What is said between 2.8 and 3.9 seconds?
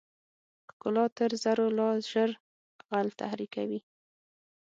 غل تحریکوي.